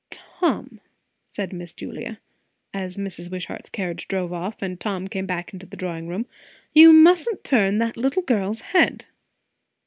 [0.09, 0.81] "Tom,"
[1.27, 2.19] said Miss Julia,
[2.73, 3.29] as Mrs.
[3.29, 6.25] Wishart's carriage drove off and Tom came back to the drawing room,
[6.73, 9.05] "you mustn't turn that little girl's head."